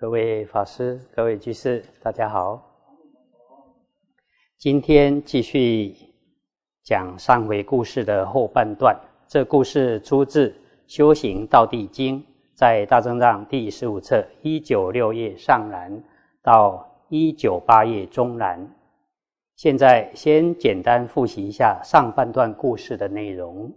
[0.00, 2.62] 各位法师、各位居士，大家好。
[4.56, 5.92] 今天继续
[6.84, 8.96] 讲上回故事的后半段。
[9.26, 10.50] 这故事出自
[10.86, 12.20] 《修行道地经》，
[12.54, 16.00] 在大正藏第十五册一九六页上栏
[16.42, 18.72] 到一九八页中栏。
[19.56, 23.68] 现在先简单复习一下上半段故事的内容。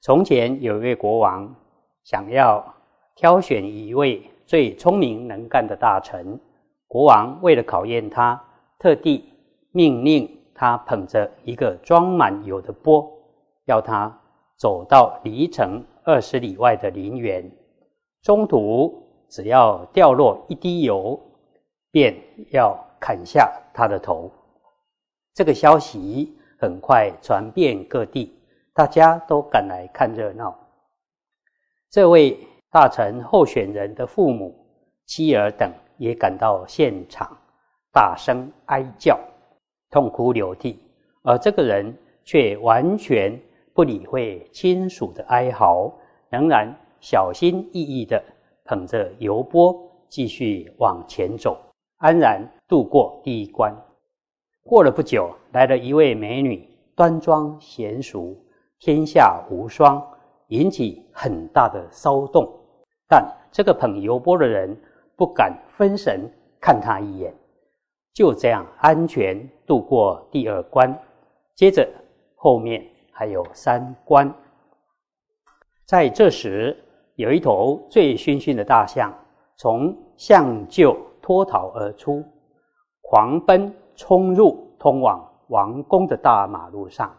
[0.00, 1.54] 从前有一位国王，
[2.02, 2.74] 想要
[3.14, 6.38] 挑选一位最聪明能干的大臣。
[6.86, 8.42] 国王为了考验他，
[8.78, 9.32] 特地
[9.72, 13.06] 命令他捧着一个装满油的钵，
[13.64, 14.20] 要他
[14.56, 17.50] 走到离城二十里外的林园，
[18.22, 21.20] 中途只要掉落一滴油，
[21.90, 22.16] 便
[22.52, 24.30] 要砍下他的头。
[25.34, 28.32] 这个消息很快传遍各地，
[28.72, 30.56] 大家都赶来看热闹。
[31.90, 32.38] 这位
[32.76, 34.54] 大臣候选人的父母、
[35.06, 37.34] 妻儿等也赶到现场，
[37.90, 39.18] 大声哀叫，
[39.88, 40.78] 痛哭流涕。
[41.22, 43.40] 而这个人却完全
[43.72, 45.90] 不理会亲属的哀嚎，
[46.28, 48.22] 仍然小心翼翼地
[48.66, 49.74] 捧着油钵
[50.06, 51.58] 继续往前走，
[51.96, 53.74] 安然度过第一关。
[54.62, 58.36] 过了不久，来了一位美女，端庄娴熟，
[58.78, 60.06] 天下无双，
[60.48, 62.46] 引起很大的骚动。
[63.08, 64.76] 但这个捧油钵的人
[65.16, 67.34] 不敢分神看他一眼，
[68.12, 70.96] 就这样安全度过第二关。
[71.54, 71.88] 接着
[72.34, 74.32] 后面还有三关。
[75.84, 76.76] 在这时，
[77.14, 79.12] 有一头醉醺醺的大象
[79.56, 82.24] 从象臼脱逃而出，
[83.02, 83.72] 狂奔。
[83.98, 87.16] 冲入通往王宫的大马路上，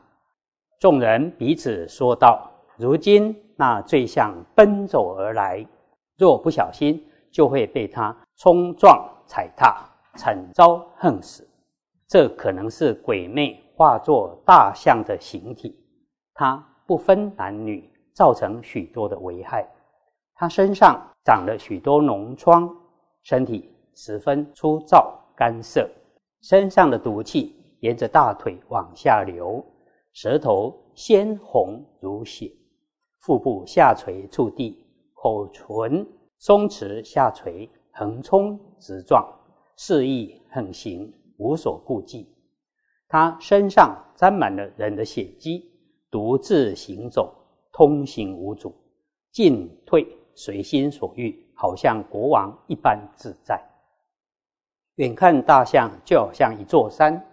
[0.80, 5.66] 众人彼此说道：“如今那醉象奔走而来，
[6.18, 11.48] 若不小心，就会被他冲撞踩踏，惨遭横死。
[12.08, 15.78] 这可能是鬼魅化作大象的形体，
[16.34, 19.68] 它不分男女，造成许多的危害。
[20.34, 22.74] 它身上长了许多脓疮，
[23.24, 25.90] 身体十分粗糙干涩。”
[26.42, 29.64] 身上的毒气沿着大腿往下流，
[30.14, 32.52] 舌头鲜红如血，
[33.20, 34.87] 腹部下垂触地，
[35.20, 36.08] 口唇
[36.38, 39.28] 松弛下垂，横冲直撞，
[39.76, 42.32] 肆意横行，无所顾忌。
[43.08, 45.72] 他身上沾满了人的血迹，
[46.12, 47.34] 独自行走，
[47.72, 48.72] 通行无阻，
[49.32, 53.60] 进退随心所欲，好像国王一般自在。
[54.98, 57.26] 远看大象就好像一座山，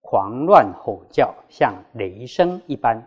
[0.00, 3.04] 狂乱吼叫，像雷声一般，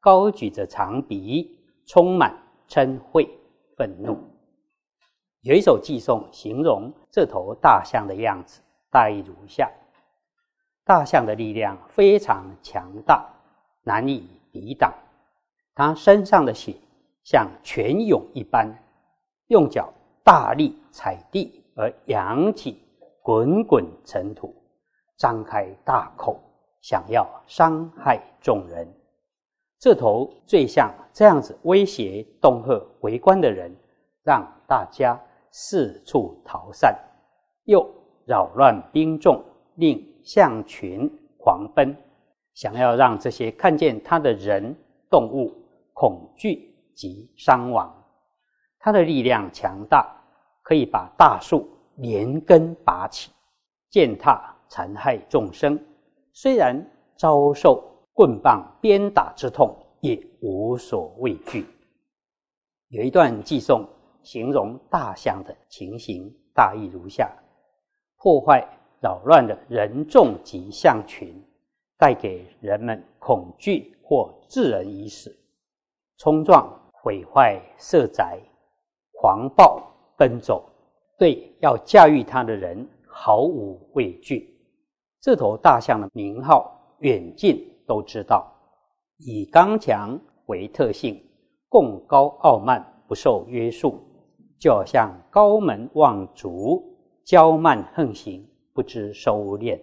[0.00, 2.34] 高举着长鼻，充满
[2.68, 3.28] 嗔恚
[3.76, 4.18] 愤怒。
[5.42, 8.60] 有一首寄颂形容这头大象的样子，
[8.90, 9.70] 大意如下：
[10.84, 13.24] 大象的力量非常强大，
[13.82, 14.92] 难以抵挡。
[15.74, 16.74] 它身上的血
[17.22, 18.66] 像泉涌一般，
[19.48, 19.92] 用脚
[20.24, 22.82] 大力踩地而扬起。
[23.22, 24.54] 滚滚尘土，
[25.16, 26.38] 张开大口，
[26.80, 28.86] 想要伤害众人。
[29.78, 33.74] 这头最像这样子威胁恫吓围观的人，
[34.22, 35.20] 让大家
[35.50, 36.96] 四处逃散，
[37.64, 37.88] 又
[38.24, 39.42] 扰乱兵众，
[39.74, 41.96] 令象群狂奔，
[42.54, 44.74] 想要让这些看见他的人、
[45.10, 45.52] 动物
[45.92, 47.92] 恐惧及伤亡。
[48.78, 50.06] 他的力量强大，
[50.62, 51.68] 可以把大树。
[51.98, 53.30] 连根拔起，
[53.88, 55.82] 践踏残害众生。
[56.34, 56.76] 虽然
[57.16, 57.82] 遭受
[58.16, 61.66] 棍棒鞭打之痛，也无所畏惧。
[62.88, 63.86] 有一段寄颂，
[64.22, 67.30] 形容大象的情形，大意如下：
[68.16, 68.66] 破坏
[69.02, 71.30] 扰乱的人众及象群，
[71.98, 75.30] 带给人们恐惧或致人于死；
[76.16, 78.40] 冲撞毁坏色宅，
[79.12, 79.82] 狂暴
[80.16, 80.66] 奔走。
[81.18, 84.58] 对要驾驭它的人毫无畏惧。
[85.20, 88.52] 这头大象的名号，远近都知道。
[89.18, 91.22] 以刚强为特性，
[91.68, 93.98] 共高傲慢，不受约束，
[94.58, 96.82] 就像高门望族，
[97.24, 99.80] 骄慢横行，不知收敛。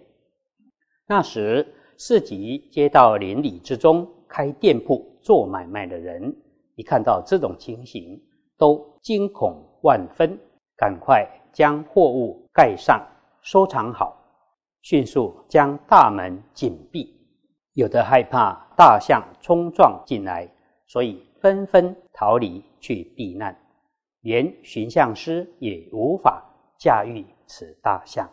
[1.06, 1.66] 那时，
[1.98, 6.34] 市集街道邻里之中，开店铺做买卖的人，
[6.76, 8.20] 一看到这种情形，
[8.56, 10.38] 都惊恐万分。
[10.76, 13.00] 赶快将货物盖上，
[13.42, 14.16] 收藏好，
[14.82, 17.13] 迅速将大门紧闭。
[17.74, 20.48] 有的害怕大象冲撞进来，
[20.86, 23.52] 所以纷纷逃离去避难；
[24.20, 26.42] 连寻象师也无法
[26.78, 28.28] 驾驭此大象，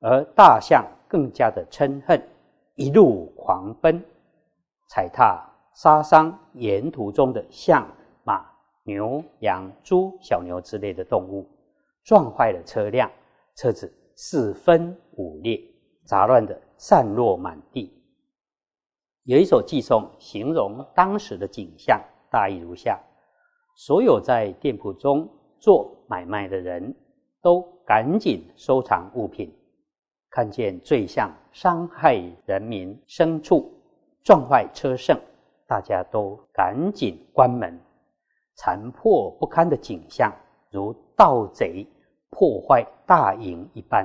[0.00, 2.20] 而大象更加的嗔恨，
[2.74, 4.02] 一路狂奔，
[4.88, 7.86] 踩踏杀伤沿途中的象、
[8.24, 8.42] 马、
[8.84, 11.46] 牛、羊、猪、小牛之类的动物，
[12.04, 13.10] 撞坏了车辆，
[13.54, 15.60] 车子四分五裂，
[16.06, 18.01] 杂乱的散落满地。
[19.24, 23.00] 有一首寄送形容当时的景象，大意如下。
[23.76, 25.28] 所有在店铺中
[25.60, 26.92] 做买卖的人
[27.40, 29.54] 都赶紧收藏物品，
[30.28, 33.72] 看见罪象伤害人民牲畜、
[34.24, 35.16] 撞坏车胜，
[35.68, 37.78] 大家都赶紧关门。
[38.56, 40.32] 残破不堪的景象，
[40.70, 41.86] 如盗贼
[42.28, 44.04] 破坏大营一般。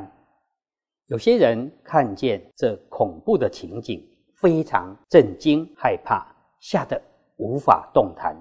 [1.08, 6.26] 有些人看见这恐怖的情景，非常震惊、害怕，
[6.60, 7.02] 吓得
[7.38, 8.36] 无法动弹。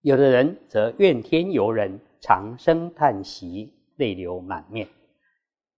[0.00, 4.86] 有的人则怨天尤人，长声叹息，泪流满面；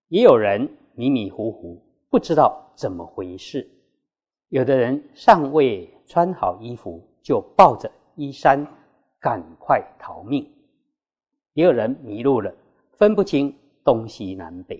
[0.08, 3.68] 也有人迷迷糊糊，不知道怎么回事。
[4.48, 8.64] 有的人尚未穿好衣服，就抱着衣衫
[9.18, 10.44] 赶快逃命；
[11.54, 12.54] 也有人迷路了，
[12.92, 13.52] 分不清
[13.82, 14.76] 东西南北；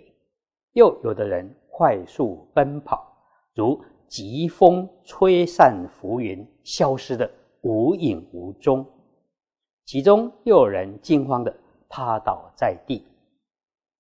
[0.75, 3.13] 又有的人快速奔跑，
[3.55, 3.83] 如
[4.15, 7.29] 疾风吹散浮云，消失的
[7.63, 8.87] 无影无踪。
[9.87, 11.53] 其中又有人惊慌的
[11.89, 13.05] 趴倒在地，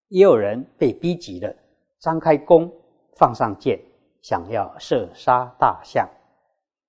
[0.06, 1.52] 也有人被逼急了，
[1.98, 2.72] 张开弓，
[3.16, 3.76] 放上箭，
[4.22, 6.06] 想要射杀大象；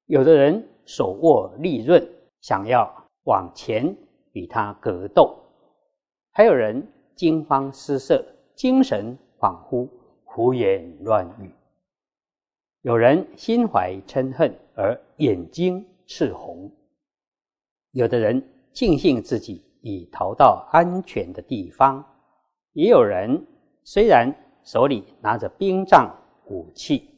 [0.05, 2.07] 有的人手握利刃，
[2.41, 2.87] 想要
[3.23, 3.97] 往前
[4.33, 5.35] 与他格斗；
[6.29, 8.23] 还有人惊慌失色，
[8.53, 9.89] 精神恍惚，
[10.25, 11.49] 胡言乱语；
[12.85, 16.69] 有人心怀嗔恨而眼睛赤红；
[17.91, 18.51] 有的人。
[18.73, 22.05] 庆幸自己已逃到安全的地方，
[22.73, 23.47] 也有人
[23.85, 24.29] 虽然
[24.65, 26.13] 手里拿着兵杖
[26.47, 27.09] 武器，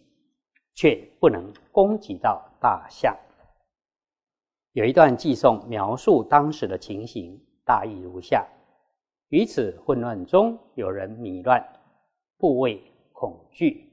[0.76, 3.18] 却不能攻击到大象。
[4.74, 8.48] 有一段寄颂描述当时的情形，大意如下：
[9.30, 11.60] 于此混乱中，有人迷乱、
[12.38, 12.80] 部畏
[13.12, 13.87] 恐惧，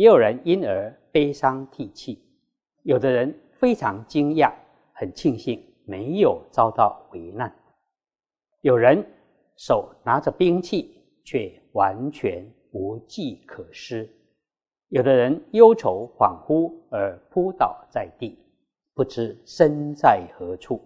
[0.00, 2.18] 也有人因而悲伤涕泣，
[2.84, 4.50] 有的人非常惊讶，
[4.94, 5.62] 很庆幸。
[5.84, 7.54] 没有遭到危难，
[8.62, 9.04] 有人
[9.58, 14.08] 手拿着兵器，却完全无计可施；
[14.88, 18.38] 有的人忧愁恍惚而扑倒在地，
[18.94, 20.80] 不知身在何处。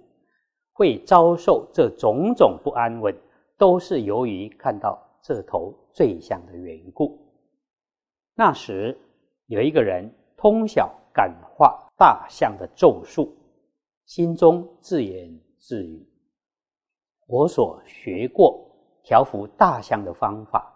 [0.72, 3.14] 会遭受这种种不安稳，
[3.56, 7.17] 都是由于看到这头罪象的缘故。
[8.34, 8.99] 那时
[9.46, 13.35] 有一个人通晓感化大象的咒术。
[14.06, 16.06] 心中自言自语
[17.26, 18.70] ：“我所学过
[19.02, 20.70] 调伏大象的方法，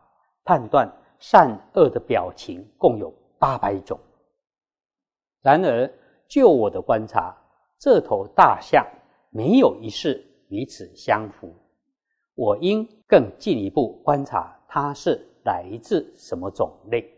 [0.45, 3.99] 判断善恶的表情共有八百种。
[5.43, 5.91] 然而，
[6.27, 7.37] 就我的观察，
[7.79, 8.87] 这头大象
[9.29, 11.55] 没有一事与此相符。
[12.35, 17.18] 我应更进一步观察它是来自什么种类。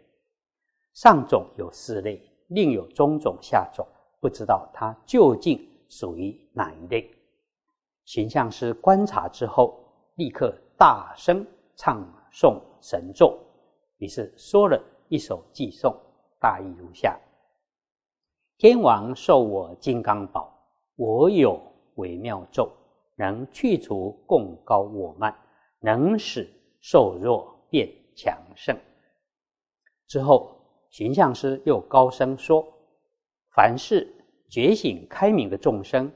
[0.93, 3.87] 上种有四类，另有中种、下种，
[4.21, 7.11] 不知道它究竟。”属于哪一类？
[8.05, 9.77] 形象师观察之后，
[10.15, 11.45] 立刻大声
[11.75, 12.01] 唱
[12.33, 13.37] 诵神咒，
[13.97, 15.93] 于是说了一首寄颂，
[16.39, 17.19] 大意如下：
[18.57, 20.57] 天王授我金刚宝，
[20.95, 21.61] 我有
[21.97, 22.71] 微妙咒，
[23.17, 25.37] 能去除共高我慢，
[25.81, 26.49] 能使
[26.81, 28.79] 瘦弱变强盛。
[30.07, 30.57] 之后，
[30.91, 32.67] 形象师又高声说：
[33.55, 34.17] 凡是。
[34.53, 36.11] 觉醒开明的众生，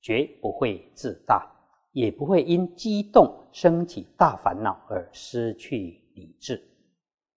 [0.00, 1.44] 绝不会自大，
[1.90, 6.62] 也不会因激动升起大烦恼而失去理智，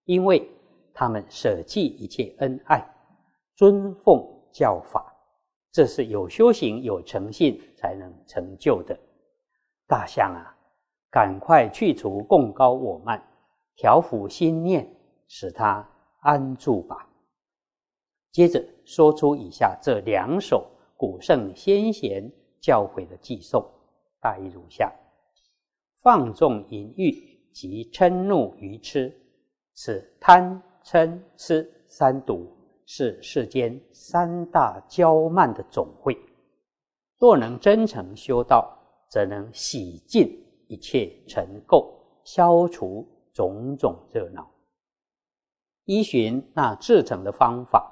[0.04, 0.48] 因为
[0.92, 2.88] 他们舍弃一切恩爱，
[3.56, 5.12] 尊奉教法，
[5.72, 8.96] 这是有修行、有诚信才能成就的。
[9.88, 10.56] 大象啊，
[11.10, 13.20] 赶快去除共高我慢，
[13.74, 14.88] 调伏心念，
[15.26, 15.84] 使它
[16.24, 17.06] 安住吧。
[18.32, 20.66] 接着说出以下这两首
[20.96, 23.62] 古圣先贤教诲的寄颂，
[24.20, 24.90] 大意如下：
[26.02, 27.12] 放纵淫欲
[27.52, 29.14] 及嗔怒愚痴，
[29.74, 32.50] 此贪嗔痴三毒，
[32.86, 36.18] 是世间三大骄慢的总会。
[37.18, 38.76] 若能真诚修道，
[39.10, 41.86] 则能洗尽一切尘垢，
[42.24, 44.50] 消除种种热闹。
[45.84, 47.90] 依循那至诚的方法。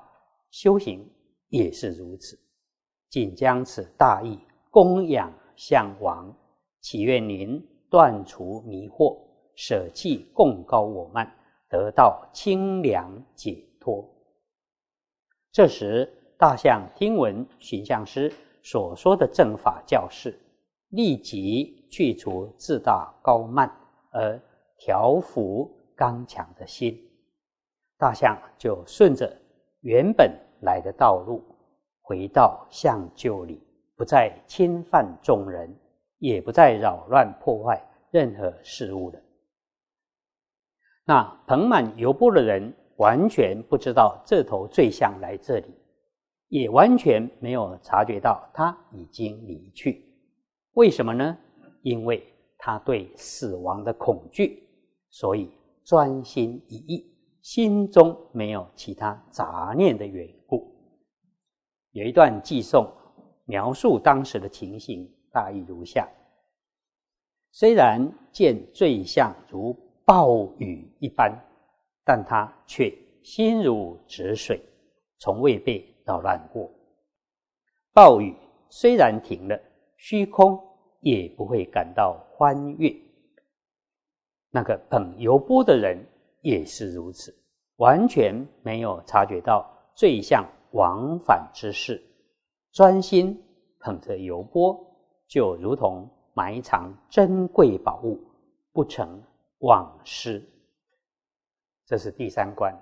[0.50, 1.10] 修行
[1.48, 2.38] 也是如此，
[3.08, 4.38] 仅将此大义
[4.70, 6.34] 供养向王，
[6.80, 9.18] 祈愿您断除迷惑，
[9.54, 11.34] 舍弃共高我慢，
[11.70, 14.06] 得到清凉解脱。
[15.50, 18.32] 这时，大象听闻寻相师
[18.62, 20.38] 所说的正法教示，
[20.88, 23.70] 立即去除自大高慢，
[24.10, 24.38] 而
[24.76, 27.11] 调伏刚强的心。
[28.02, 29.32] 大象就顺着
[29.82, 31.40] 原本来的道路，
[32.00, 33.62] 回到象臼里，
[33.94, 35.72] 不再侵犯众人，
[36.18, 37.80] 也不再扰乱破坏
[38.10, 39.20] 任何事物了。
[41.04, 45.72] 那盆满油布的人完全不知道这头醉象来这里。
[46.48, 50.04] 也完全没有察觉到他已经离去，
[50.72, 51.38] 为什么呢？
[51.82, 52.20] 因为
[52.58, 54.68] 他对死亡的恐惧，
[55.08, 55.48] 所以
[55.84, 57.11] 专心一意，
[57.42, 60.74] 心中没有其他杂念的缘故。
[61.90, 62.90] 有一段寄颂
[63.44, 66.08] 描述当时的情形，大意如下：
[67.50, 68.00] 虽然
[68.32, 71.32] 见醉象如暴雨一般，
[72.04, 74.60] 但他却心如止水，
[75.18, 75.86] 从未被。
[76.04, 76.68] 扰乱过，
[77.92, 78.34] 暴雨
[78.68, 79.56] 虽然停了，
[79.96, 80.60] 虚空
[80.98, 82.92] 也不会感到欢悦。
[84.50, 86.04] 那个捧油钵的人
[86.42, 87.34] 也是如此，
[87.76, 92.00] 完全没有察觉到坠向往返之事，
[92.70, 93.42] 专心
[93.80, 94.78] 捧着油钵，
[95.26, 98.20] 就如同埋藏珍贵宝物，
[98.72, 99.22] 不成
[99.60, 100.46] 往失。
[101.86, 102.72] 这是第三关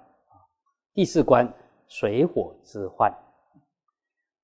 [0.92, 1.48] 第四关。
[1.92, 3.12] 水火之患。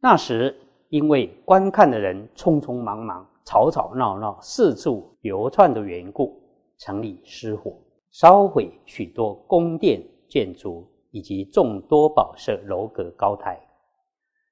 [0.01, 0.53] 那时，
[0.89, 6.43] 因为观看的人匆匆忙忙、吵吵闹闹、四处流窜的缘故，
[6.77, 7.79] 城里失火，
[8.19, 13.61] 烧毁许多宫殿建筑以及众多宝舍楼阁高台。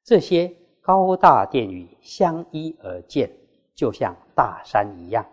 [0.02, 3.30] 这些高大殿宇相依而建，
[3.74, 5.24] 就像大山一样，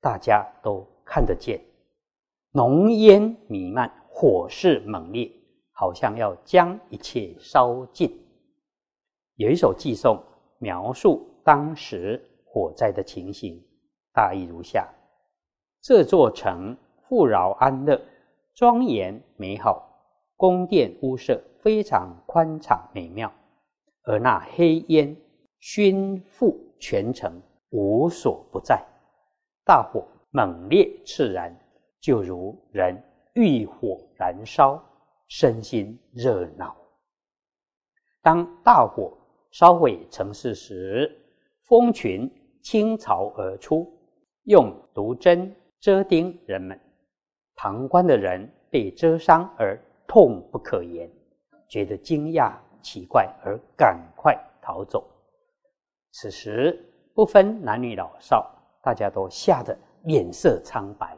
[0.00, 1.60] 大家都看得见。
[2.52, 5.28] 浓烟弥漫，火势猛烈。
[5.72, 8.16] 好像要将一切烧尽。
[9.36, 10.22] 有一首寄颂
[10.58, 13.60] 描述当时火灾的情形，
[14.12, 14.86] 大意如下：
[15.80, 16.76] 这座城
[17.10, 18.00] 富饶安乐，
[18.54, 19.84] 庄严美好，
[20.36, 23.32] 宫殿屋舍非常宽敞美妙，
[24.04, 25.16] 而那黑烟
[25.58, 28.80] 熏覆全城，无所不在。
[29.64, 31.52] 大火猛烈炽然，
[32.00, 33.02] 就如人
[33.34, 34.80] 欲火燃烧。
[35.26, 36.76] 身心热闹。
[38.22, 39.16] 当大火
[39.50, 41.10] 烧毁城市时，
[41.62, 42.28] 蜂群
[42.62, 43.92] 倾巢而出，
[44.44, 46.78] 用毒针蛰叮人们。
[47.62, 51.10] 旁观的人被蛰伤而痛不可言，
[51.68, 55.06] 觉得惊讶奇怪而赶快逃走。
[56.10, 56.82] 此时
[57.14, 58.50] 不分男女老少，
[58.82, 61.14] 大家都吓得脸色苍白，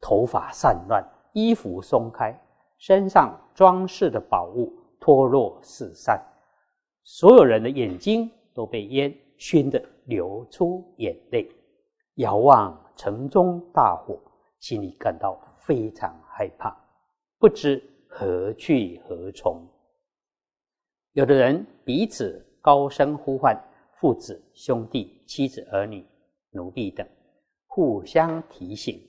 [0.00, 2.34] 头发散乱，衣服松开。
[2.78, 6.18] 身上装饰的宝物脱落四散，
[7.02, 11.46] 所有人的眼睛都被烟熏得流出眼泪，
[12.14, 14.18] 遥望城中大火，
[14.60, 16.76] 心里感到非常害怕，
[17.38, 19.66] 不知何去何从。
[21.12, 23.56] 有的人彼此高声呼唤，
[24.00, 26.04] 父子、兄弟、妻子、儿女、
[26.50, 27.06] 奴婢等，
[27.66, 29.00] 互相提醒，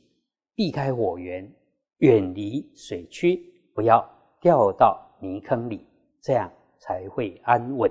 [0.56, 1.52] 避开火源，
[1.98, 3.46] 远离水区。
[3.74, 4.04] 不要
[4.42, 5.86] 掉到泥坑里，
[6.22, 7.90] 这样才会安稳。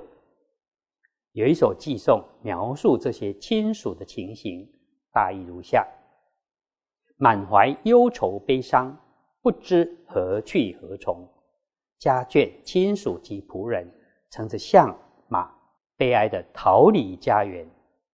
[1.32, 4.68] 有一首寄颂描述这些亲属的情形，
[5.12, 5.86] 大意如下：
[7.20, 8.96] 满怀忧愁悲伤，
[9.42, 11.28] 不知何去何从。
[11.98, 13.92] 家眷、亲属及仆人
[14.30, 14.96] 乘着象
[15.26, 15.52] 马，
[15.96, 17.68] 悲哀的逃离家园，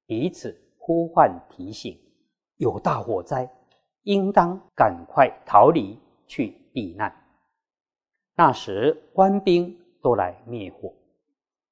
[0.06, 1.98] 彼此呼唤提醒：
[2.56, 3.46] 有大火灾，
[4.04, 7.14] 应当赶快逃离去避难。
[8.34, 10.94] 那时官兵都来灭火，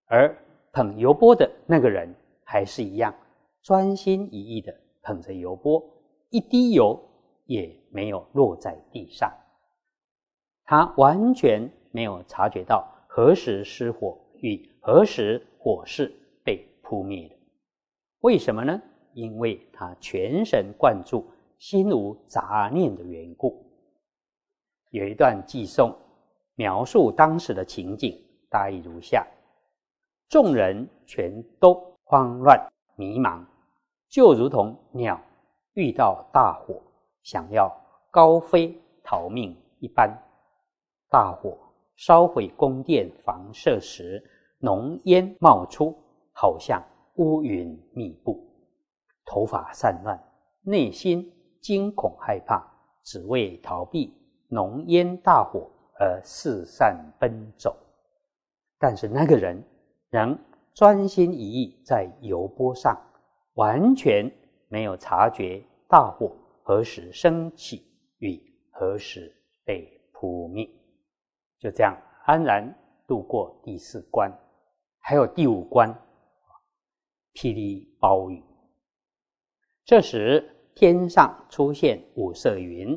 [0.05, 0.37] 而
[0.71, 3.15] 捧油钵的那个人还是一样
[3.63, 5.83] 专心一意的捧着油钵，
[6.29, 7.03] 一滴油
[7.53, 9.31] 也没有落在地上。
[10.65, 17.37] 他完全没有察觉到何时失火与何时火势被扑灭的。
[18.21, 18.81] 为什么呢？
[19.13, 21.25] 因为他全神贯注、
[21.59, 23.65] 心无杂念的缘故。
[24.91, 25.97] 有一段寄颂。
[26.55, 29.27] 描述当时的情景，大意如下：
[30.29, 33.43] 众人全都慌乱迷茫，
[34.11, 35.19] 就如同鸟
[35.73, 36.79] 遇到大火，
[37.23, 37.71] 想要
[38.11, 40.11] 高飞逃命一般。
[41.09, 41.57] 大火
[41.97, 44.23] 烧毁宫殿房舍时，
[44.59, 45.95] 浓烟冒出，
[46.33, 46.83] 好像
[47.17, 48.43] 乌云密布，
[49.25, 50.19] 头发散乱，
[50.63, 52.67] 内心惊恐害怕，
[53.05, 54.13] 只为逃避
[54.49, 57.77] 浓烟大火而四散奔走。
[58.79, 59.63] 但是那个人
[60.11, 60.37] 仍
[60.75, 62.99] 专心一意在油锅上，
[63.55, 64.33] 完全
[64.69, 67.85] 没有察觉大火何时升起
[68.19, 68.41] 与
[68.71, 70.69] 何时被扑灭，
[71.59, 72.73] 就这样安然
[73.07, 74.33] 度过第四关。
[75.01, 75.93] 还有第五关，
[77.35, 78.43] 霹雳暴雨。
[79.85, 82.97] 这时天上出现五色云，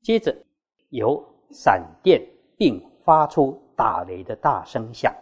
[0.00, 0.36] 接着
[0.90, 2.24] 有闪电，
[2.56, 5.12] 并发出打雷的大声响。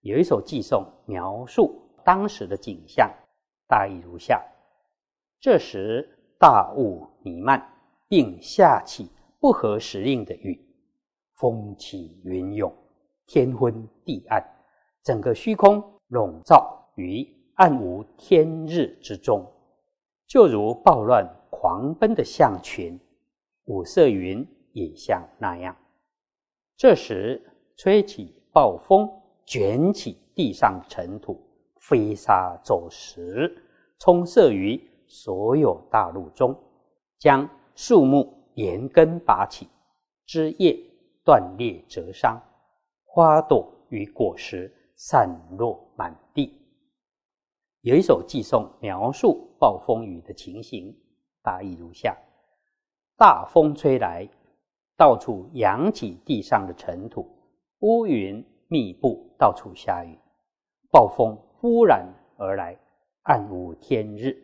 [0.00, 3.14] 有一首寄颂描述当时的景象，
[3.68, 4.42] 大意如下：
[5.40, 6.13] 这时
[6.46, 7.66] 大雾弥漫，
[8.06, 9.08] 并下起
[9.40, 10.62] 不合时令的雨，
[11.36, 12.70] 风起云涌，
[13.26, 14.44] 天昏地暗。
[15.02, 19.50] 整个虚空笼罩于暗无天日之中，
[20.26, 23.00] 就如暴乱狂奔的象群，
[23.64, 25.74] 五色云也像那样。
[26.76, 27.42] 这时
[27.74, 29.10] 吹起暴风，
[29.46, 31.42] 卷起地上尘土，
[31.80, 33.50] 飞沙走石，
[33.98, 36.56] 冲射于所有大陆中，
[37.18, 39.68] 将树木连根拔起，
[40.26, 40.78] 枝叶
[41.24, 42.40] 断裂折伤，
[43.04, 44.72] 花朵与果实。
[44.96, 46.56] 散落满地。
[47.80, 50.96] 有一首寄送描述暴风雨的情形，
[51.42, 52.16] 大意如下：
[53.16, 54.28] 大风吹来，
[54.96, 57.28] 到处扬起地上的尘土，
[57.80, 60.16] 乌云密布，到处下雨。
[60.92, 62.06] 暴风忽然
[62.36, 62.78] 而来，
[63.22, 64.43] 暗无天日，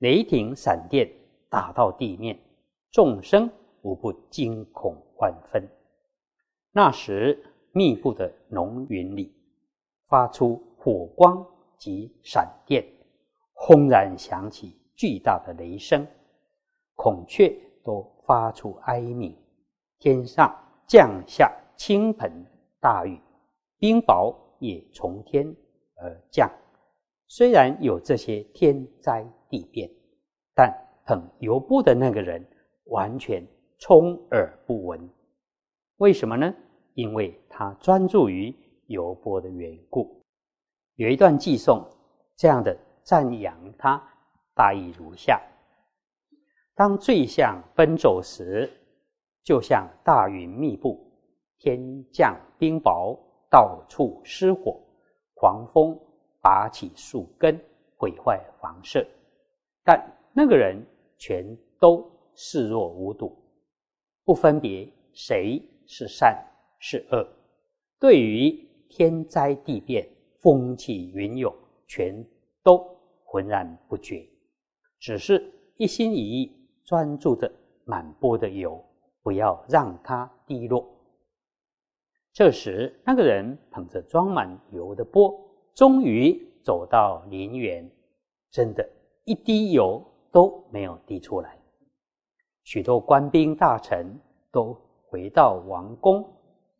[0.00, 1.10] 雷霆闪电
[1.48, 2.38] 打到地面，
[2.90, 3.50] 众生
[3.82, 5.66] 无不惊恐万分。
[6.72, 7.42] 那时
[7.72, 9.34] 密布的浓云里。
[10.10, 11.46] 发出火光
[11.78, 12.84] 及闪电，
[13.52, 16.04] 轰然响起巨大的雷声，
[16.96, 19.32] 孔雀都发出哀鸣，
[20.00, 20.52] 天上
[20.88, 22.44] 降下倾盆
[22.80, 23.20] 大雨，
[23.78, 25.54] 冰雹也从天
[25.94, 26.50] 而降。
[27.32, 29.88] 虽然有这些天灾地变，
[30.52, 30.68] 但
[31.06, 32.44] 捧油钵的那个人
[32.86, 33.46] 完全
[33.78, 35.08] 充耳不闻。
[35.98, 36.52] 为什么呢？
[36.94, 38.52] 因为他专注于。
[38.88, 40.20] 油钵的缘故，
[40.96, 41.88] 有一段寄颂
[42.36, 44.02] 这样的赞扬他，
[44.52, 45.40] 大意如下：
[46.74, 48.68] 当醉象奔走时，
[49.44, 50.98] 就像大云密布，
[51.60, 53.16] 天降冰雹，
[53.48, 54.82] 到处失火，
[55.34, 55.96] 狂风
[56.40, 57.60] 拔起树根，
[57.96, 59.06] 毁坏房舍，
[59.84, 60.00] 但
[60.32, 60.84] 那个人
[61.18, 63.36] 全都视若无睹，
[64.24, 66.42] 不分别谁是善
[66.78, 67.26] 是恶，
[67.98, 68.68] 对于。
[68.92, 70.04] 天灾地变，
[70.40, 71.54] 风起云涌，
[71.86, 72.26] 全
[72.60, 72.84] 都
[73.22, 74.28] 浑然不觉，
[74.98, 77.48] 只是一心一意专注着
[77.84, 78.84] 满钵的油，
[79.22, 80.84] 不要让它滴落。
[82.32, 85.40] 这时，那个人捧着装满油的钵，
[85.80, 87.90] 终于走到林园，
[88.50, 88.86] 真的，
[89.24, 91.58] 一滴油都没有滴出来。
[92.64, 94.20] 许多官兵大臣
[94.52, 96.22] 都回到王宫，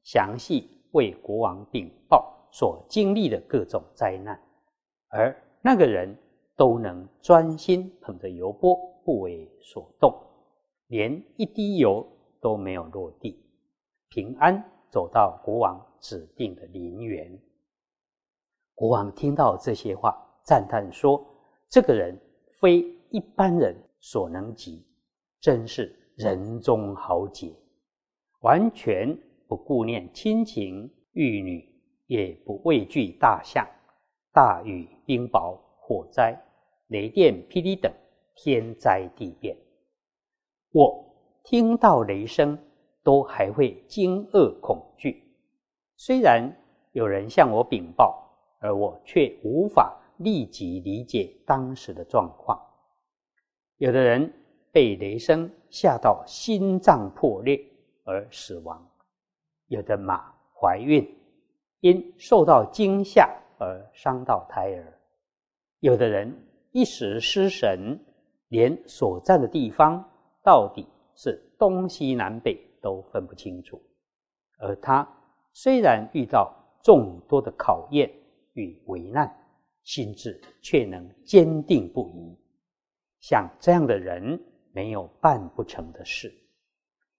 [0.02, 0.68] 详细。
[0.92, 4.38] 为国王禀报所经历的各种灾难，
[5.08, 6.14] 而那个人
[6.54, 10.12] 都能专心捧着油钵，不为所动，
[10.88, 12.06] 连一滴油
[12.38, 13.42] 都没有落地，
[14.10, 17.40] 平安走到国王指定的陵园。
[18.80, 21.22] 国王听到这些话，赞叹说
[21.68, 22.18] ：“这个人
[22.58, 24.82] 非一般人所能及，
[25.38, 27.54] 真是人中豪杰，
[28.40, 29.14] 完全。”
[29.46, 31.68] 不顾念亲情玉女，
[32.06, 33.66] 也不畏惧大象、
[34.32, 36.40] 大雨、冰雹、火灾、
[36.86, 37.92] 雷电、霹雳等
[38.36, 39.56] 天灾地变。
[40.70, 41.04] 我
[41.42, 42.56] 听到雷声，
[43.02, 45.20] 都还会惊愕恐惧。
[45.96, 46.56] 虽然
[46.92, 48.19] 有人向我禀报，
[48.60, 52.60] 而我却无法立即理解当时的状况。
[53.78, 54.32] 有的人
[54.70, 57.60] 被雷声吓到心脏破裂
[58.04, 58.86] 而死亡。
[59.66, 61.08] 有的马怀孕，
[61.80, 64.84] 因受到惊吓而伤到胎儿；
[65.78, 66.32] 有的人
[66.72, 67.98] 一时失神，
[68.48, 70.04] 连所在的地方
[70.42, 73.80] 到底是东西南北都分不清楚。
[74.58, 75.08] 而他
[75.52, 78.10] 虽然遇到众多的考验
[78.54, 79.30] 与危难，
[79.84, 82.36] 心智却能坚定不移。
[83.20, 84.40] 像这样的人，
[84.72, 86.32] 没有办不成的事，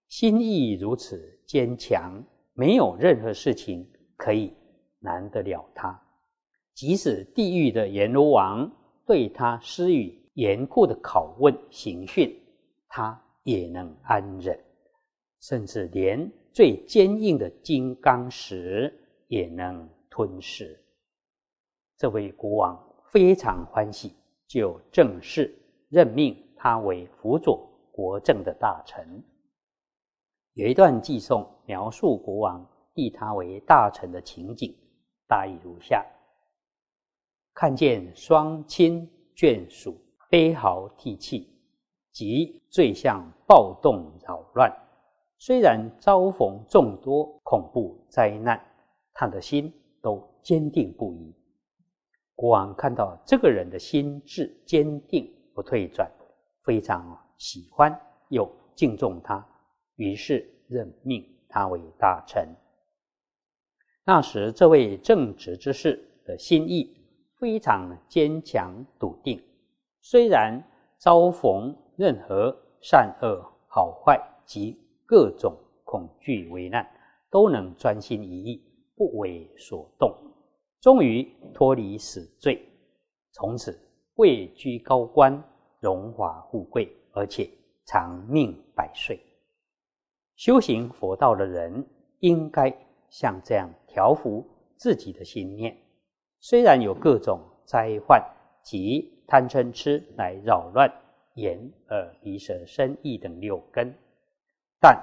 [0.08, 2.22] 心意如此坚强。
[2.54, 4.52] 没有任何事情可以
[4.98, 5.98] 难得了他，
[6.74, 8.70] 即使地狱的阎罗王
[9.06, 12.30] 对他施予严酷的拷问刑讯，
[12.88, 14.62] 他也能安忍，
[15.40, 18.92] 甚至连最坚硬的金刚石
[19.28, 20.78] 也能吞噬。
[22.02, 22.76] 这位国王
[23.12, 24.12] 非常欢喜，
[24.48, 25.56] 就正式
[25.88, 29.22] 任命他为辅佐国政的大臣。
[30.54, 34.76] 有一段记诵描述国王立他为大臣的情景，
[35.28, 36.04] 大意如下：
[37.54, 39.96] 看见双亲眷属。
[40.28, 41.48] 悲嚎涕泣，
[42.10, 44.76] 即最像暴动扰乱。
[45.38, 48.60] 虽然遭逢众多恐怖灾难，
[49.12, 51.32] 他的心都坚定不移。
[52.34, 56.10] 国王看到这个人的心智坚定不退转，
[56.64, 59.46] 非常喜欢又敬重他，
[59.96, 62.48] 于是任命他为大臣。
[64.04, 66.96] 那时，这位正直之士的心意
[67.38, 69.40] 非常坚强笃定。
[70.00, 70.64] 虽然
[70.98, 76.84] 遭逢任何善恶好坏及各种恐惧危难，
[77.30, 78.64] 都能专心一意，
[78.96, 80.12] 不为所动，
[80.82, 82.62] 终于脱离死罪，
[83.30, 83.80] 从此
[84.16, 85.42] 位居高官，
[85.80, 87.48] 荣华富贵，而且
[87.86, 89.18] 长命百岁。
[90.36, 91.86] 修行佛道的人，
[92.18, 92.70] 应该
[93.08, 94.44] 像这样调伏
[94.76, 95.74] 自己的心念，
[96.40, 98.20] 虽然有各种灾患
[98.62, 99.10] 及。
[99.24, 100.92] 贪嗔痴来扰乱
[101.36, 103.94] 眼、耳、鼻、舌、身、意等六根，
[104.78, 105.00] 但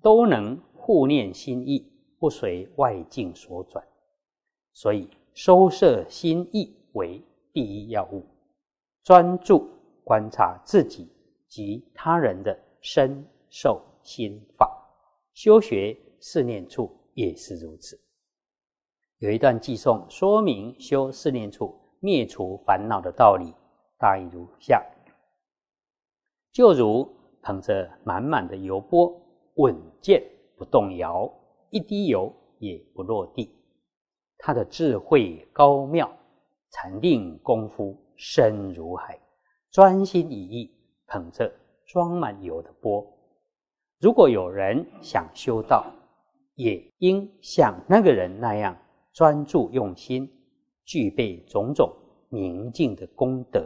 [0.00, 1.90] 都能护念心意，
[2.20, 3.84] 不随外境所转。
[4.78, 7.20] 所以收摄心意为
[7.52, 8.24] 第一要务，
[9.02, 9.68] 专注
[10.04, 11.08] 观察自己
[11.48, 14.70] 及他人的身受心法。
[15.34, 18.00] 修学四念处也是如此。
[19.18, 21.74] 有一段寄颂说明修四念处。
[22.00, 23.52] 灭除烦恼的道理，
[23.98, 24.80] 大意如下：
[26.52, 27.12] 就如
[27.42, 29.20] 捧着满满的油钵，
[29.54, 30.22] 稳健
[30.56, 31.28] 不动摇，
[31.70, 33.57] 一滴油也不落地。
[34.38, 36.10] 他的智慧高妙，
[36.70, 39.18] 禅定功夫深如海，
[39.70, 40.72] 专心一意
[41.06, 41.52] 捧着
[41.84, 43.06] 装满油的钵。
[44.00, 45.92] 如果有人想修道，
[46.54, 48.76] 也应像那个人那样
[49.12, 50.32] 专注用心。
[50.84, 51.94] 具备种种
[52.30, 53.62] 宁静的功德，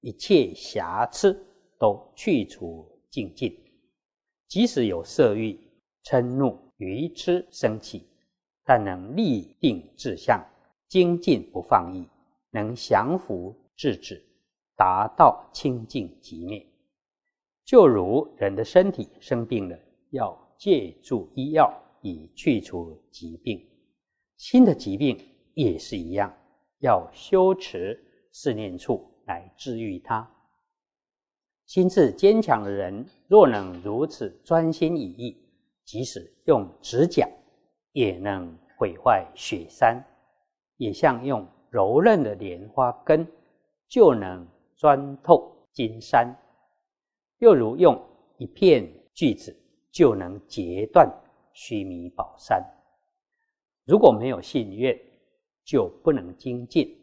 [0.00, 1.38] 一切瑕疵
[1.78, 3.54] 都去除净尽。
[4.48, 5.60] 即使有色欲、
[6.04, 8.08] 嗔怒、愚痴生起，
[8.64, 10.44] 但能立定志向，
[10.88, 12.08] 精进不放逸，
[12.50, 14.24] 能降伏制止，
[14.76, 16.66] 达到清净极灭。
[17.64, 19.78] 就如人的身体生病了，
[20.10, 23.66] 要借助医药以去除疾病，
[24.36, 25.18] 心的疾病
[25.54, 26.34] 也是一样。
[26.80, 27.98] 要修持
[28.30, 30.30] 四念处来治愈它。
[31.64, 35.34] 心智坚强的人，若能如此专心一意，
[35.82, 37.26] 即使用指甲
[37.94, 40.04] 也能毁坏雪山，
[40.76, 43.26] 也像用柔韧的莲花根
[43.88, 46.36] 就能钻透金山，
[47.38, 48.00] 又如用
[48.36, 49.56] 一片锯子
[49.92, 51.08] 就能截断
[51.52, 52.60] 须弥宝山。
[53.84, 54.98] 如果没有信愿，
[55.64, 56.98] 就不能精进，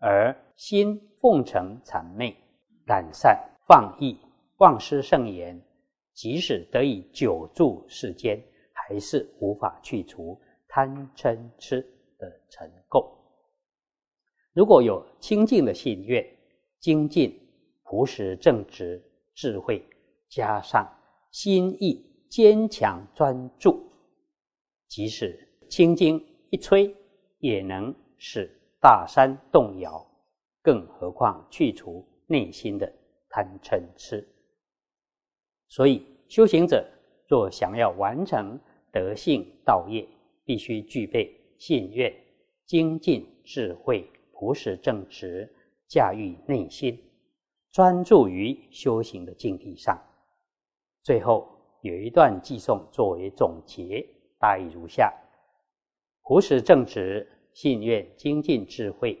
[0.00, 2.36] 而心奉承谄媚、
[2.86, 4.18] 懒散放逸、
[4.56, 5.62] 忘失圣言，
[6.12, 8.42] 即使得以久住世间，
[8.88, 11.82] 还是无法去除贪嗔痴
[12.16, 13.06] 的尘垢。
[14.54, 16.26] 如果有清净的信愿、
[16.80, 17.38] 精进、
[17.82, 19.02] 朴实正直、
[19.34, 19.84] 智慧，
[20.30, 20.90] 加上
[21.30, 23.78] 心意坚强专注，
[24.86, 26.96] 即使轻经一吹。
[27.40, 30.04] 也能使大山动摇，
[30.60, 32.92] 更何况去除内心的
[33.28, 34.28] 贪嗔痴。
[35.68, 36.84] 所以，修行者
[37.28, 38.58] 若想要完成
[38.90, 40.06] 德性道业，
[40.44, 42.14] 必须具备信愿、
[42.64, 45.52] 精进、智慧、朴实正直，
[45.86, 46.98] 驾驭内心，
[47.70, 49.98] 专注于修行的境地上。
[51.02, 51.48] 最后
[51.82, 54.06] 有一段寄送作为总结，
[54.38, 55.12] 大意如下。
[56.22, 59.18] 朴实正直，信愿精进智慧，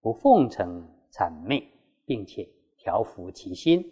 [0.00, 1.66] 不奉承谄媚，
[2.04, 2.48] 并且
[2.78, 3.84] 调伏其心，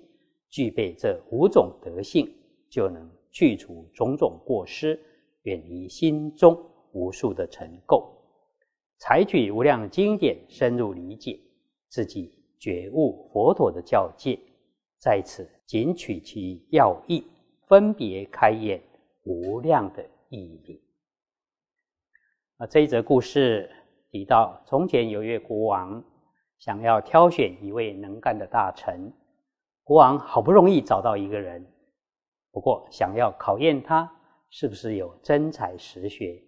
[0.48, 2.32] 具备这五种德性，
[2.70, 4.98] 就能去除种种过失，
[5.44, 8.04] 远离心中无数的尘垢。
[8.98, 11.40] 采取无量经典，深入理解
[11.88, 14.38] 自己觉悟佛陀的教戒，
[14.98, 17.26] 在此仅取其要义，
[17.66, 18.82] 分别开演
[19.24, 20.80] 无量的意义。
[22.56, 23.70] 啊，这一则故事
[24.10, 26.02] 提到，从前有一位国王，
[26.58, 29.12] 想要挑选一位能干的大臣。
[29.82, 31.66] 国王好不容易找到一个人，
[32.52, 34.10] 不过想要考验他
[34.56, 36.40] 是不是有真才实学，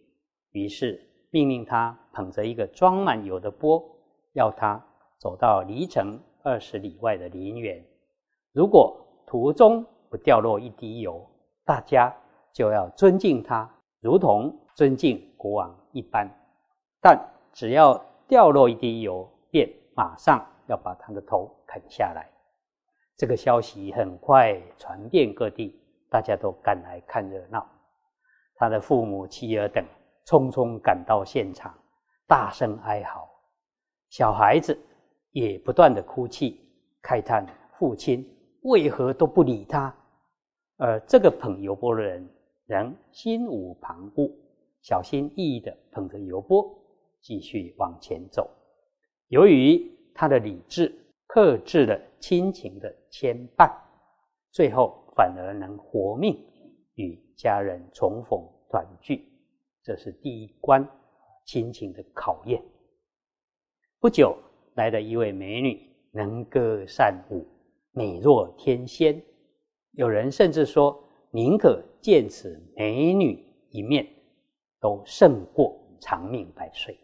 [0.52, 3.84] 于是命令他捧着一个装满油的钵，
[4.32, 4.80] 要他
[5.18, 7.84] 走到离城二十里外的林园。
[8.52, 11.28] 如果途中不掉落一滴油，
[11.64, 12.16] 大家
[12.52, 16.30] 就要尊敬他，如同尊敬国王一般。
[17.00, 17.20] 但
[17.52, 22.30] 只要掉落一滴油，便马上要把他的头砍下来。
[23.16, 25.76] 这个消息很快传遍各地，
[26.08, 27.66] 大家都赶来看热闹。
[28.56, 29.84] 他的父母、妻儿等
[30.26, 31.72] 匆匆赶到现场，
[32.26, 33.28] 大声哀嚎。
[34.10, 34.78] 小孩子
[35.32, 36.60] 也不断的哭泣，
[37.02, 37.46] 慨叹
[37.78, 38.26] 父亲
[38.62, 39.94] 为何都不理他。
[40.78, 42.28] 而这个捧油钵的人
[42.66, 44.30] 仍心无旁骛，
[44.80, 46.66] 小心翼翼的捧着油钵。
[47.22, 48.48] 继续往前走，
[49.28, 49.82] 由于
[50.14, 50.94] 他的理智
[51.26, 53.68] 克制了亲情的牵绊，
[54.52, 56.38] 最后反而能活命
[56.96, 59.24] 与家人重逢团聚，
[59.82, 60.86] 这是第一关
[61.44, 62.62] 亲情的考验。
[64.00, 64.36] 不久
[64.74, 65.80] 来了一位美女，
[66.10, 67.46] 能歌善舞，
[67.92, 69.22] 美若天仙。
[69.92, 74.06] 有人甚至说，宁可见此美女一面，
[74.80, 76.98] 都胜过长命百岁。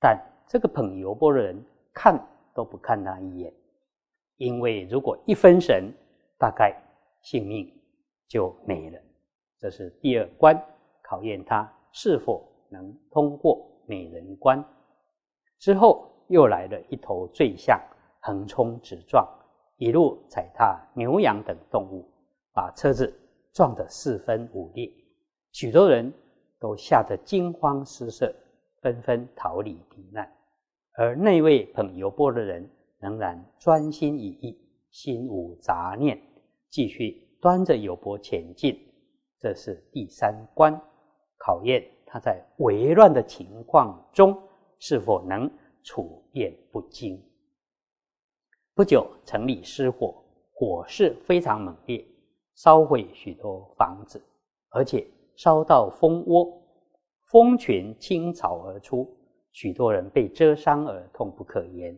[0.00, 2.20] 但这个捧油钵的人看
[2.54, 3.52] 都不看他一眼，
[4.36, 5.92] 因为如果一分神，
[6.38, 6.76] 大概
[7.22, 7.72] 性命
[8.34, 9.00] 就没了。
[9.60, 10.60] 这是第二关，
[11.04, 14.60] 考验他是否能通过美人关。
[15.60, 17.80] 之后又来了一头醉象，
[18.18, 19.24] 横冲直撞，
[19.76, 22.04] 一路踩踏牛羊等动物，
[22.52, 23.16] 把车子
[23.52, 24.92] 撞得四分五裂，
[25.52, 26.12] 许多人
[26.58, 28.34] 都吓得惊慌失色。
[28.82, 30.30] 纷纷逃离避难，
[30.98, 32.68] 而那位捧油钵的人
[32.98, 34.58] 仍然专心一意，
[34.90, 36.20] 心无杂念，
[36.68, 38.74] 继续端着油钵前进。
[39.38, 40.74] 这是第三关，
[41.36, 44.34] 考验他在危乱的情况中
[44.78, 45.50] 是否能
[45.82, 47.22] 处变不惊。
[48.74, 52.02] 不久，城里失火，火势非常猛烈，
[52.54, 54.18] 烧毁许多房子，
[54.70, 56.62] 而且烧到蜂窝。
[57.26, 59.06] 蜂群倾巢而出，
[59.52, 61.94] 许多人被蛰伤而痛不可言，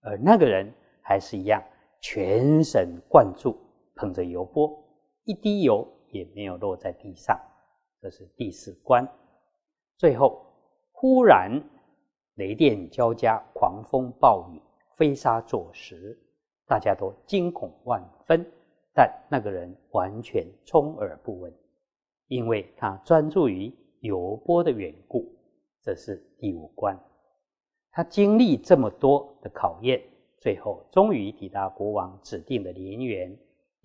[0.00, 0.72] 而那个人
[1.02, 1.62] 还是一样
[2.00, 3.54] 全神贯注，
[3.98, 4.82] 捧着油钵，
[5.24, 7.38] 一滴油也没有落在地上。
[8.00, 9.06] 这是第四关。
[9.96, 10.46] 最后，
[10.92, 11.60] 忽然
[12.36, 14.62] 雷电交加，狂风暴雨，
[14.96, 16.18] 飞沙作石，
[16.66, 18.50] 大家都惊恐万分。
[18.94, 21.52] 但那个人完全充耳不闻，
[22.28, 23.70] 因为他专注于。
[24.00, 25.28] 油钵的缘故，
[25.82, 26.96] 这是第五关。
[27.90, 30.00] 他经历这么多的考验，
[30.38, 33.36] 最后终于抵达国王指定的陵园，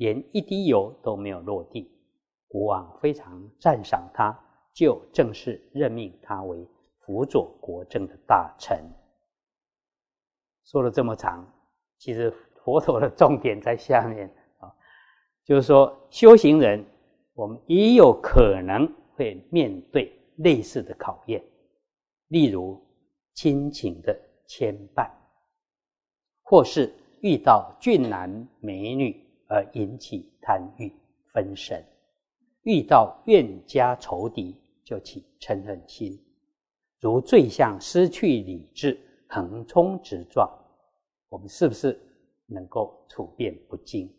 [0.04, 1.90] 连一滴油都没有落地。
[2.50, 4.38] 国王非常赞赏他，
[4.74, 6.68] 就正式任命他为
[7.00, 8.84] 辅佐国政的大臣。
[10.66, 11.50] 说了这么长，
[11.98, 12.30] 其实
[12.66, 14.76] 佛陀的重点在下面啊，
[15.46, 16.86] 就是说修行人，
[17.34, 18.94] 我们也有可能。
[19.16, 21.40] 会面对类似的考验，
[22.30, 22.84] 例如
[23.36, 25.08] 亲情的牵绊，
[26.42, 29.23] 或是遇到俊男美女
[29.54, 30.92] 而引起贪欲
[31.32, 31.86] 分神，
[32.64, 36.20] 遇到怨家仇敌就起嗔恨心，
[37.00, 40.50] 如坠象失去理智，横冲直撞，
[41.30, 42.02] 我们是不是
[42.48, 44.12] 能够处变不惊？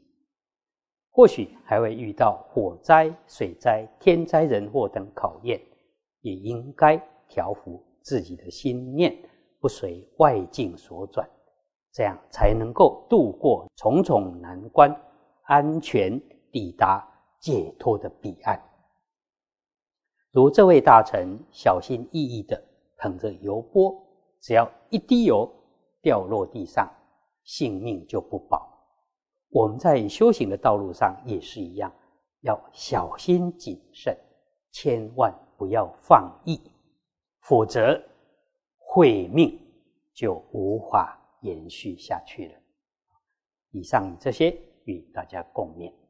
[1.11, 5.61] 或许还会遇到火灾、水灾、天灾人祸等考验，
[6.21, 6.97] 也应该
[7.29, 9.13] 调伏自己的心念，
[9.59, 11.29] 不随外境所转，
[11.91, 14.97] 这样才能够度过重重难关，
[15.45, 17.07] 安全抵达
[17.39, 18.61] 解脱的彼岸。
[20.31, 22.63] 如这位大臣小心翼翼的
[22.97, 23.95] 捧着油钵，
[24.41, 25.51] 只要一滴油
[26.03, 26.93] 掉落地上，
[27.45, 28.69] 性命就不保。
[29.51, 31.93] 我们在修行的道路上也是一样，
[32.41, 34.19] 要小心谨慎，
[34.73, 36.61] 千万不要放逸，
[37.41, 38.03] 否则
[38.79, 39.61] 慧命
[40.13, 42.55] 就无法延续下去了。
[43.71, 46.04] 以上这些与大家共勉。